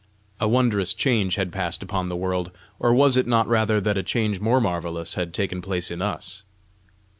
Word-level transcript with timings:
A 0.39 0.47
wondrous 0.47 0.95
change 0.95 1.35
had 1.35 1.51
passed 1.51 1.83
upon 1.83 2.09
the 2.09 2.15
world 2.15 2.49
or 2.79 2.91
was 2.91 3.17
it 3.17 3.27
not 3.27 3.47
rather 3.47 3.79
that 3.81 3.99
a 3.99 4.01
change 4.01 4.39
more 4.39 4.59
marvellous 4.59 5.13
had 5.13 5.31
taken 5.31 5.61
place 5.61 5.91
in 5.91 6.01
us? 6.01 6.43